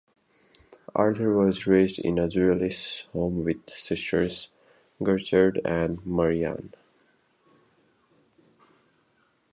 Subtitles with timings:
[0.95, 4.47] Arthur was raised in a Jewish home with sisters
[5.03, 6.73] Gertrude and Marian.